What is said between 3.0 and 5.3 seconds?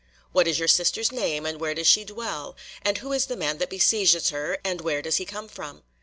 is the man that besieges her, and where does he